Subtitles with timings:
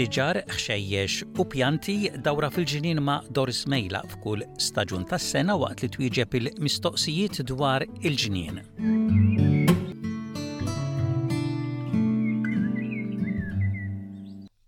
[0.00, 1.94] siġar, xejjex u pjanti
[2.24, 8.62] dawra fil-ġinin ma' Doris Mejla f'kull staġun tas-sena waqt li twieġeb il-mistoqsijiet dwar il ġinin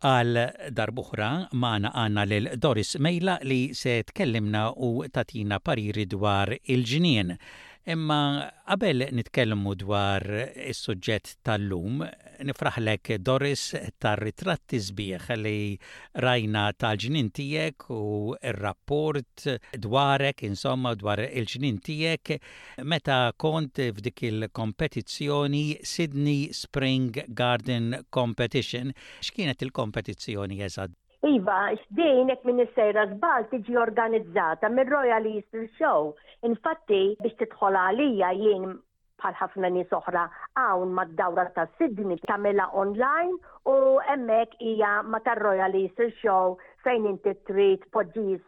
[0.05, 0.37] għal
[0.77, 1.31] darbuħra
[1.65, 7.37] maħna għanna lil doris Mejla li se tkellimna u tatina pariri dwar il-ġinien.
[7.85, 10.23] Imma qabel nitkellmu dwar
[10.71, 11.97] is-suġġett tal-lum,
[12.47, 13.65] nifraħlek Doris
[14.05, 15.55] tar-ritratti sbieħ li
[16.23, 19.49] rajna tal-ġnien tiegħek u r-rapport
[19.89, 22.39] dwarek, insomma dwar il-ġnien tiegħek
[22.87, 27.11] meta kont f'dik il-kompetizzjoni Sydney Spring
[27.43, 28.95] Garden Competition.
[29.27, 31.02] X'kienet il-kompetizzjoni eżatt?
[31.29, 36.09] Iva, xdejn hekk minn is-sejra zbal tiġi organizzata mir-Royal Easter Show.
[36.49, 38.65] Infatti biex tidħol għalija jien
[39.23, 40.25] bħal ħafna nies oħra
[40.63, 43.37] hawn mad-dawra ta' Sydney tagħmilha online
[43.71, 43.75] u
[44.09, 46.57] hemmhekk hija ma' tar-Royal Easter Show
[46.89, 48.39] fejn inti trid poġġi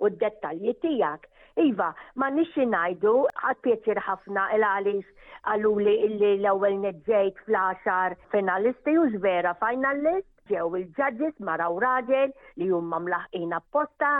[0.00, 1.26] u d-dettalji tiegħek.
[1.66, 8.96] Iva, ma nixi najdu, għad pieċir ħafna il-għalix għaluli illi l-ewel neġġejt fl axar finalisti
[9.02, 14.10] u vera finalist ġew il-ġadġis maraw raġel li jumma mlaħqin apposta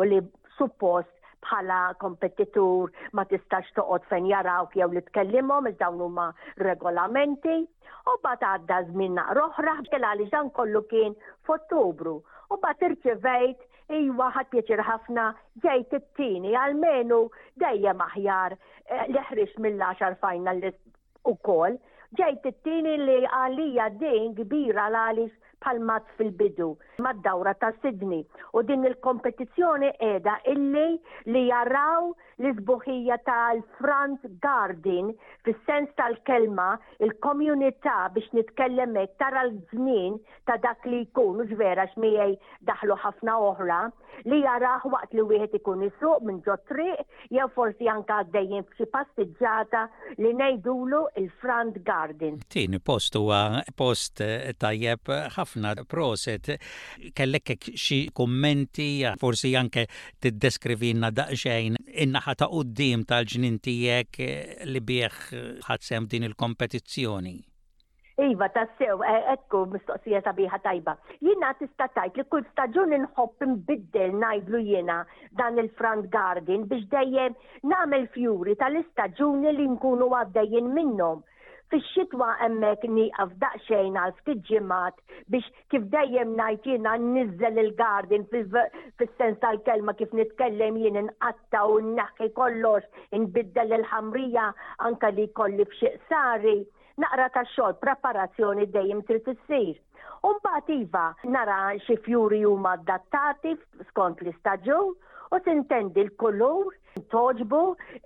[0.00, 0.20] u li
[0.58, 1.12] suppost
[1.46, 6.26] bħala kompetitur ma tistax toqgħod fejn jaraw jew li tkellimhom iż dawn huma
[6.68, 7.56] regolamenti.
[8.10, 11.14] U bat għadda żmien naqroħraħ kella li dan kollu kien
[11.46, 12.16] f'Ottubru.
[12.54, 15.24] U bat irċivejt Iwa ħat pieċir ħafna
[15.62, 17.18] ġejt it-tini, għalmenu
[17.62, 20.80] dejjem aħjar eh, li ħriġ mill-10 finalist
[21.30, 21.76] u kol.
[22.18, 26.68] Ġejt it-tini li għalija din kbira l-għalix palmat fil-bidu
[27.04, 28.20] mad-dawra ta' Sidni
[28.58, 30.86] u din il-kompetizzjoni edha illi
[31.32, 32.10] li jaraw
[32.42, 35.10] l-izbuħija tal-front garden
[35.46, 36.68] fis-sens tal-kelma
[37.06, 40.18] il-komunità biex nitkellem hekk tara l-żmien
[40.50, 42.34] ta' dak li jkunu ġvera xmijaj
[42.72, 43.80] daħlu ħafna oħra
[44.28, 48.90] li jaraħ waqt li wieħed ikun isuq minn ġo triq jew forsi anke għaddejjin f'xi
[48.92, 49.86] pastiġġata
[50.20, 52.38] li ngħidulu il-front garden.
[52.48, 56.56] Tini post huwa post eh, tajjeb ħafna ħafna proset.
[57.14, 59.86] Kellek xi kummenti, forsi anke
[60.20, 67.36] tiddeskrivinna daqsxejn in-naħa ta' qudiem tal-ġnin tiegħek eh, li bieħ ħadsem din il-kompetizzjoni.
[68.16, 70.94] Iva, tassew, eh, ekku, mistoqsija ta' biħa tajba.
[71.20, 75.02] Jina tista tajt li kull staġun nħobb imbiddel najdlu jena
[75.36, 77.36] dan il-Front Garden biex dejjem
[77.74, 81.20] namel fjuri tal-istaġuni li nkunu għaddejjen minnom
[81.72, 85.00] Fix-xitwa hemmhekk nieqaf daqsxejn għal ftit ġimgħat
[85.34, 92.28] biex kif dejjem ngħid jiena nniżel il-garden fis-sens tal-kelma kif nitkellem jien inqatta u nnaħħi
[92.38, 94.44] kollox inbiddel il-ħamrija
[94.90, 96.54] anke li jkolli f'xiq sari
[97.04, 99.76] naqra ta' xogħol preparazzjoni dejjem trid issir.
[100.30, 101.04] Umbagħad iva
[101.34, 103.56] nara xi fjuri huma adattati
[103.90, 104.94] skont l-istaġun
[105.34, 106.74] u tintendi l-kulur
[107.12, 107.62] toġbu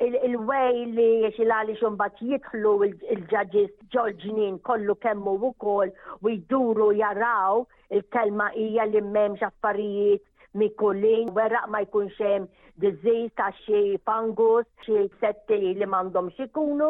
[0.06, 5.92] il wej li xilali xumbat jitħlu il-ġaġis ġorġinin kollu kemmu u kol
[6.22, 10.22] u jduru jaraw il-kelma hija li memx affarijiet
[10.58, 12.48] mikullin, weraq ma jkun xem
[12.82, 16.88] dizzis ta' xie fangus, xie setti li mandom xikunu,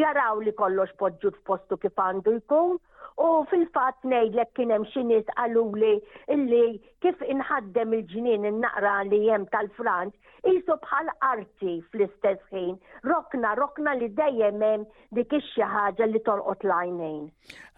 [0.00, 2.78] jaraw li kollox podġu f'postu kif għandu jkun,
[3.20, 5.96] U fil-fat nejdlek kien hemm xi nies qaluli
[6.32, 10.14] illi kif inħaddem il-ġnien il naqra li hemm tal franz
[10.46, 12.72] qisu bħal arti fl-istess ħin.
[13.06, 14.86] Rokna, rokna li dejjem hemm
[15.18, 17.22] dik ix-xi ħaġa li torqod l-għajnejn.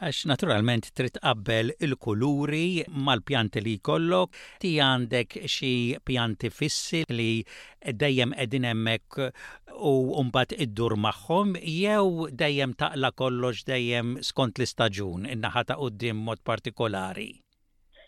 [0.05, 2.67] Għax naturalment trid qabbel il-kuluri
[3.09, 4.31] mal-pjanti li jkollok,
[4.63, 5.75] ti għandek xi
[6.05, 7.33] pjanti fissi li
[7.93, 9.29] dejjem qegħdin hemmhekk
[9.91, 16.41] u mbagħad iddur magħhom jew dejjem taqla kollox dejjem skont l-istaġun in-naħa ta' qudiem mod
[16.45, 17.29] partikolari.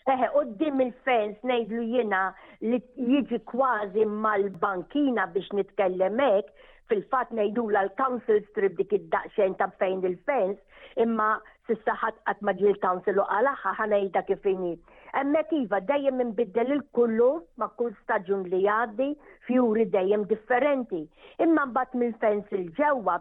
[0.07, 2.21] Eħe, qoddim il-fens nejdlu jina
[2.63, 2.79] li
[3.11, 6.47] jiġi kważi mal-bankina biex nitkellemek,
[6.87, 10.57] fil-fat nejdu l-council strip dik id-daqxen ta' fejn il-fens,
[10.95, 11.35] imma
[11.67, 14.77] s-saħat għat maġil council u għalaxa ħanajda kifini
[15.13, 19.07] Emmek iva dejjem inbiddel il-kullu ma' kull staġun li jgħaddi
[19.47, 20.99] fjuri dejjem differenti.
[21.45, 23.15] Imma mbagħad minn fens il-ġewwa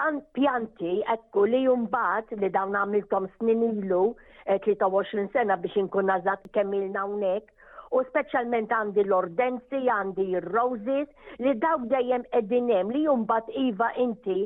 [0.00, 4.04] għan pjanti ekku li mbagħad li dawn għamiltom snin ilu
[4.46, 7.53] 23 eh, sena biex inkun nażat kemm ilna hawnhekk
[7.94, 14.38] u specialment għandi l-ordenzi, għandi l roses li daw dejjem edinem li jumbat Iva inti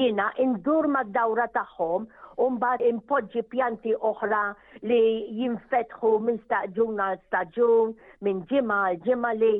[0.00, 2.08] jina indur ma dawra taħħom
[2.46, 4.40] Umbat impoġġi pjanti oħra
[4.88, 4.98] li
[5.38, 7.94] jinfetħu minn staġun għal staġun,
[8.26, 9.54] minn ġimma għal ġimma li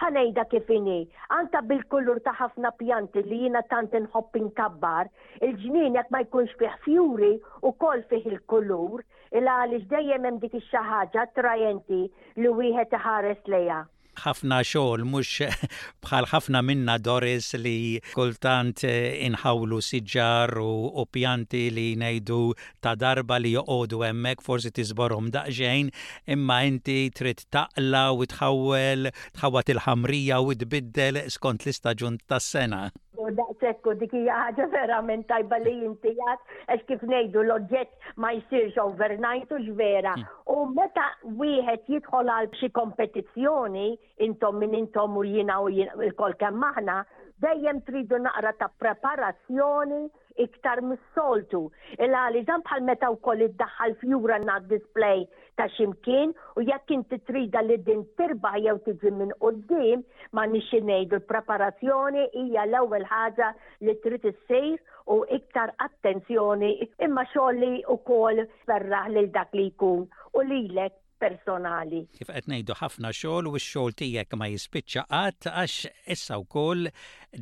[0.00, 0.92] ħanejda kifini,
[1.38, 5.10] anka bil-kullur ta' ħafna pjanti li jina tant inħobb inkabbar,
[5.48, 7.32] il-ġnien jekk ma jkunx fih fjuri
[7.66, 9.04] u kol fih il-kullur,
[9.40, 12.02] il għaliex dejjem hemm dik ix-xi ħaġa trajenti
[12.42, 13.82] li wieħed iħares lejha
[14.24, 15.50] ħafna xogħol mhux
[16.06, 22.40] bħal ħafna minna Doris li kultant eh, inħawlu siġar u pjanti li ngħidu
[22.84, 25.92] ta' darba li joqogħdu hemmhekk forsi tiżborhom daqsxejn,
[26.36, 32.86] imma inti trid taqla u tħawwel tħawat il-ħamrija u tbiddel skont l-istaġun tas-sena
[33.30, 36.42] u daqsekk u vera minn verament tajba li jinti għad,
[36.74, 40.16] għax kif nejdu l-oġġett ma jsirx overnight u ġvera.
[40.16, 40.30] Hmm.
[40.56, 41.06] U meta
[41.40, 43.88] wieħed jidħol għal xi kompetizzjoni
[44.26, 46.98] intom min intom u jina u il-kol kemm maħna,
[47.44, 50.06] dejjem tridu naqra ta' preparazzjoni
[50.38, 51.62] iktar mis-soltu.
[51.98, 55.24] Il-għali dan bħal meta wkoll iddaħħal fjura na display
[55.58, 60.04] ta' ximkien u jekk inti trida li din tirba jew tiġi minn qoddim
[60.36, 63.50] ma nixi ngħidu l-preparazzjoni hija l-ewwel ħaġa
[63.86, 64.78] li trid issir
[65.10, 66.72] u iktar attenzjoni
[67.06, 72.00] imma xogħol li wkoll ferraħ lil dak li jkun u lilek personali.
[72.16, 76.88] Kif qed ngħidu ħafna xogħol u x-xogħol tiegħek ma jispiċċa qatt għax issa wkoll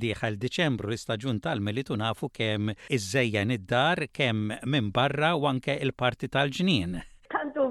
[0.06, 6.28] dieħel Diċembru l-istaġun tal tu nafu kemm iżejjen id-dar kemm minn barra u anke il-parti
[6.28, 6.98] tal-ġnien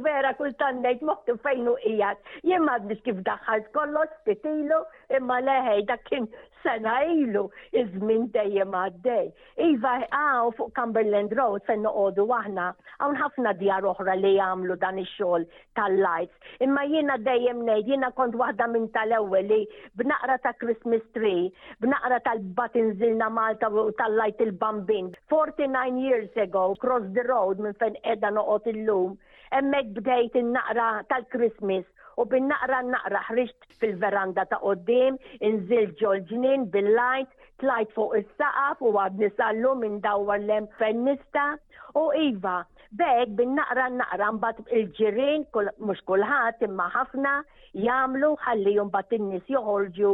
[0.03, 2.21] vera kull tannejt moħtu fejn ijat.
[2.41, 2.43] qiegħed.
[2.49, 4.81] Jien kif daħħalt kollox titilu
[5.19, 6.27] imma leħej dak kien
[6.63, 9.31] sena ilu iż-żmien dejjem għaddej.
[9.67, 12.67] Iva għaw ah, fuq Cumberland Road fennu noqogħdu aħna
[12.99, 15.17] hawn ħafna djar oħra li jagħmlu dan ix
[15.75, 16.33] tal-lights.
[16.65, 19.61] Imma jiena dejjem ngħid jiena kont waħda minn tal-ewwel li
[20.01, 21.51] b'naqra ta' Christmas tree,
[21.81, 22.41] b'naqra tal
[22.97, 23.67] zilna Malta
[23.97, 25.11] tal-light il-bambin.
[25.29, 29.17] 49 years ago, cross the road minn fejn qiegħda noqgħod illum.
[29.47, 31.85] Emmek bdejt in-naqra tal-Christmas
[32.17, 35.19] u bin-naqra naqra ħriġt fil-veranda ta' qoddim,
[35.51, 41.49] inżil ġol ġnien bil-lajt, tlajt fuq il-saqaf u għad nisallu minn dawar lem fennista
[41.97, 42.59] u Iva,
[42.97, 45.41] Bek bin naqra naqra mbagħad il-ġirien
[45.85, 47.33] mhux kulħadd imma ħafna
[47.85, 50.13] jagħmlu ħalli mbagħad in-nies joħolġu.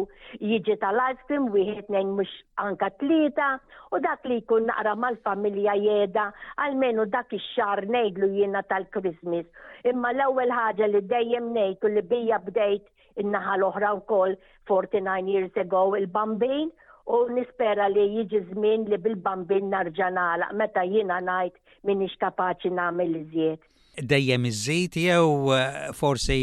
[0.50, 2.34] jiġi tal-alfim wieħed nejn mhux
[2.66, 3.50] anka tlieta
[3.94, 6.25] u dak li jkun naqra mal-familja jeda
[6.57, 9.46] għalmenu dak ix-xar ngħidlu jiena tal-Christmas.
[9.94, 12.89] Imma l-ewwel ħaġa li dejjem ngħid li bija bdejt
[13.22, 14.34] in-naħa l-oħra wkoll
[14.66, 16.72] 49 years ago il-bambin
[17.09, 23.15] u nispera li jiġi żmien li bil-bambin narġa' nagħlaq meta jiena ngħid minix kapaċi nagħmel
[23.23, 23.63] iżjed.
[24.11, 24.61] Dejjem iż
[25.00, 26.38] jew eh, forsi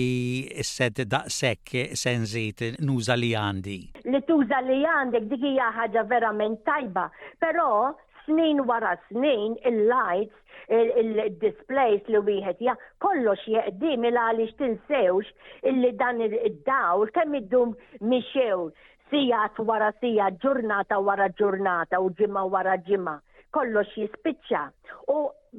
[0.65, 3.79] s-sed daqshekk sen żejt nuża li għandi.
[4.13, 7.09] Li tuża li għandek dik hija ħaġa verament tajba,
[7.43, 7.69] però
[8.27, 10.37] snin wara snin il-lights,
[10.71, 15.33] il-displays li wieħed ja kollox jeqdim il għaliex tinsewx
[15.67, 17.73] illi dan id-dawl kemm iddum
[18.13, 18.69] mixew
[19.11, 23.17] sijat wara sijat, ġurnata wara ġurnata u ġimma wara ġimma.
[23.57, 24.61] Kollox jispiċċa.
[25.11, 25.17] U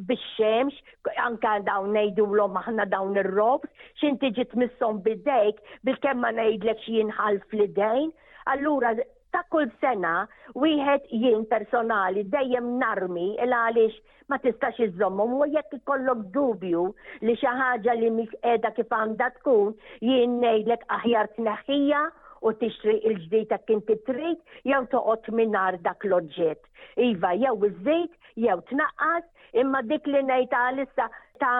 [0.09, 0.77] bix-xemx,
[1.25, 3.67] anka dawn nejdu l aħna dawn ir-robs,
[3.99, 8.13] xin tiġi tmissom bidejk bil-kemma nejdlek xin ħalf fl-idejn.
[8.53, 8.93] Allura,
[9.35, 10.13] ta' kull sena,
[10.55, 13.99] wieħed jien personali dejjem narmi il għaliex
[14.31, 16.87] ma tistax iżommhom u jekk ikollok dubju
[17.27, 19.71] li xi ħaġa li mis qiegħda kif għandha tkun
[20.07, 22.01] jien ngħidlek aħjar tneħħija
[22.41, 24.39] u tixtri il ġdid ta' kinti trid,
[24.69, 26.63] jew toqgħod minar dak l-oġġett.
[27.07, 28.13] Iva, jew iż-żejt,
[28.45, 29.27] jew tnaqqas,
[29.63, 31.09] imma dik li ngħid għalissa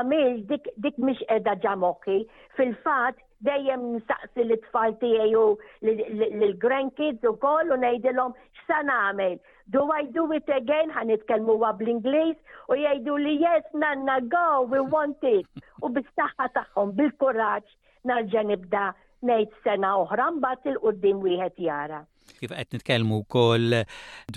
[0.10, 2.18] mil dik dik mhix qiegħda ġamoki.
[2.58, 5.46] Fil-fatt dejjem nsaqsi l-tfal tiegħi u
[5.86, 9.38] l-grandkids ukoll u ngħidilhom x'sa nagħmel.
[9.76, 10.92] Do I do it again?
[10.94, 12.38] wa bl-Ingliż
[12.70, 15.46] u jgħidu li yes, nanna, go, we want it.
[15.82, 17.80] U bis-saħħa tagħhom, bil-kuraġġ
[18.10, 18.90] narġa' nibda
[19.28, 21.98] Nejt sena oħra mbagħad il-qudiem wieħed jara.
[22.40, 23.76] Kif qed nitkellmu wkoll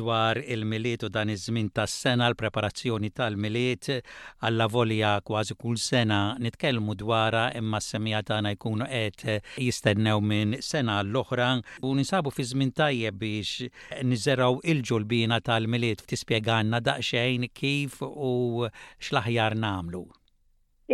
[0.00, 3.86] dwar il-miliet u dan iż-żmien tas-sena l-preparazzjoni tal-miliet
[4.48, 9.24] alla volja kważi kull sena nitkellmu dwara imma s-semija tagħna jkunu qed
[9.68, 11.46] jistennew minn sena l-oħra
[11.88, 13.54] u nisabu fi żmien tajjeb biex
[14.10, 18.34] niżeraw il-ġulbina tal-miliet tispjegana daqsxejn kif u
[19.00, 20.04] x'laħjar nagħmlu.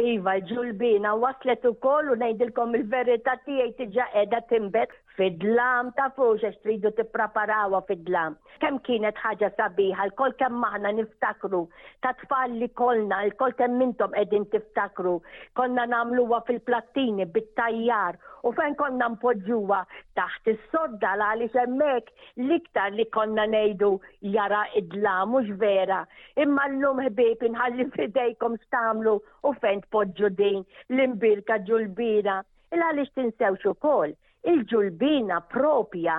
[0.08, 1.72] Iva, ġulbina, waslet u
[2.12, 8.36] u nejdilkom il-verita tijaj tiġa edha timbet Fidlam ta' fuġa xtridu t-preparawa fidlam.
[8.62, 11.58] Kem kienet ħaġa sabiħa, l-kol kem maħna niftakru,
[12.06, 15.12] ta' tfalli li kolna, l-kol kem mintom edin tiftakru,
[15.60, 18.16] konna namluwa fil-plattini, bit-tajjar,
[18.48, 19.82] u fejn konna mpoġġuwa
[20.20, 22.08] taħt is-sodda la li semmek
[22.48, 23.92] liktar li konna nejdu
[24.38, 26.00] jara idlam, dlam mux vera.
[26.46, 30.64] Imma l-lum ħbib inħalli fidejkom stamlu u fejn tpoġu din
[30.96, 32.40] l-imbirka ġulbira.
[32.72, 33.84] Il-għalix tinsew xukol.
[34.16, 34.18] kol
[34.48, 36.16] il-ġulbina propja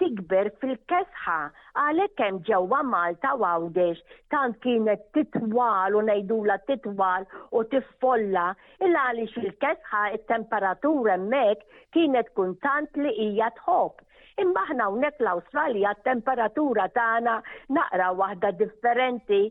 [0.00, 1.34] tikber fil-kesħa
[1.80, 4.02] għalhekk hemm ġewwa Malta għawdex
[4.34, 8.46] tant kienet titwal u ngħidula titwal u tiffolla
[8.86, 11.62] il għaliex il-kesħa it-temperatura mek
[11.98, 13.98] kienet kuntant li hija tħob.
[14.46, 17.38] Imma aħna hawnhekk l-Awstralja t-temperatura tagħna
[17.76, 19.42] naqra waħda differenti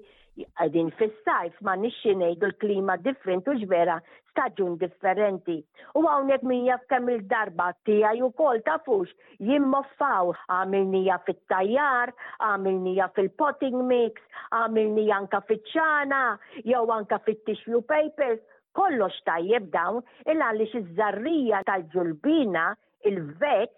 [0.59, 3.95] għadin fis-sajf ma nixxi ngħidu l-klima different u ġvera
[4.31, 5.55] staġun differenti.
[5.99, 9.11] U għawnek minja f'kemm il-darba tija ju kol tafux
[9.49, 12.13] jimmoffaw għamilnija fit-tajjar,
[12.49, 14.17] għamilnija fil-potting mix,
[14.59, 16.23] għamilnija anka fit-ċana,
[16.63, 18.39] jew anka fit tixlu papers,
[18.77, 22.71] kollox tajjeb dawn il-għalix iż-żarrija tal-ġulbina
[23.09, 23.71] il-veċ,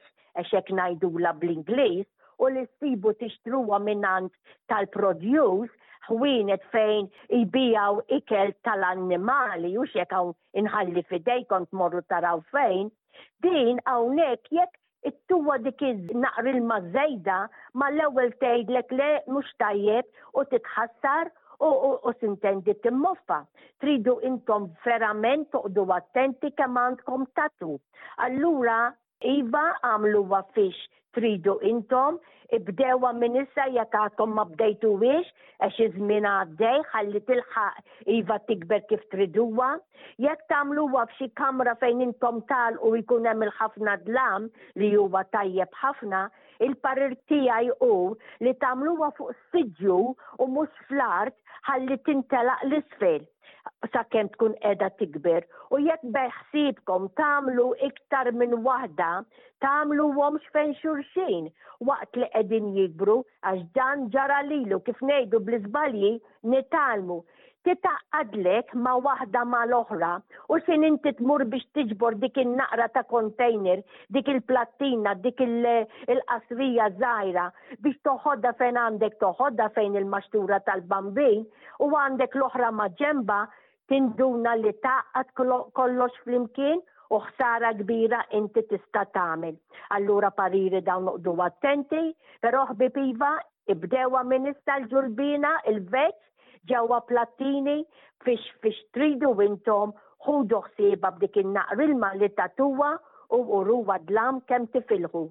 [0.44, 2.08] eċek najdu la bl-Inglis,
[2.42, 4.32] u li s-sibu tixtruwa minnant
[4.72, 5.70] tal-produce
[6.12, 12.90] ħwienet fejn jibijaw ikel tal-annimali u xek għaw inħalli fidejkom tmorru taraw fejn,
[13.46, 14.80] din għawnek jekk
[15.12, 17.38] it-tuwa dikiz naqr il-mażejda
[17.80, 23.44] ma l-ewwel tgħidlek le mhux tajjeb u titħassar u sintendi timmoffa.
[23.82, 27.76] Tridu intom verament toqdu attenti kemm għandkom tatu.
[28.26, 28.80] Allura
[29.22, 30.80] Iva għamlu għafix
[31.14, 32.16] tridu intom,
[32.56, 35.28] ibdewa minissa jakatom ma bdejtu wiex,
[35.62, 37.84] għax izmin għaddej, ħalli tilħaq
[38.16, 39.68] iva tikber kif triduwa.
[40.26, 44.48] Jek tamlu f'xi kamra fejn intom tal u jkun hemm il-ħafna dlam
[44.82, 46.24] li huwa tajjeb ħafna,
[46.66, 47.94] il-parir tiegħi u
[48.48, 50.00] li tamluwa fuq sidju
[50.40, 51.38] u mhux fl-art
[51.70, 53.28] ħalli tintelaq l-isfel
[53.94, 55.46] sakemm tkun edha tikber.
[55.74, 59.08] U jekk beħsibkom tagħmlu iktar minn waħda,
[59.66, 61.50] tamlu womx fejn xurxin
[61.92, 63.18] waqt li qegħdin jibru
[63.52, 66.14] għax dan ġara lilu kif ngħidu bl-iżbalji
[66.56, 67.20] nitalmu
[67.64, 70.10] għadlek ma' waħda ma' l-oħra
[70.50, 73.84] u sin inti tmur biex tiġbor dik il-naqra ta' kontejner,
[74.16, 77.46] dik il-plattina, dik il-qasrija zaħira
[77.86, 81.46] biex toħodda fejn għandek toħodda fejn il-maxtura tal-bambin
[81.80, 83.42] u għandek l-oħra ma' ġemba
[83.94, 85.28] tinduna li taqad
[85.78, 89.56] kollox flimkien u ħsara kbira inti tista' tagħmel.
[89.98, 92.04] Allura pariri dawn noqdu attenti,
[92.42, 93.36] però ħbib iva
[93.68, 96.14] ibdewa minista l-ġurbina, il-veċ,
[96.70, 97.74] ġewwa plattini
[98.26, 99.96] fiex fiex tridu intom
[100.28, 102.92] ħudu ħsieba b'dik in-naqrilma li tatuwa
[103.40, 105.26] u uruwa dlam kemm tifilħu.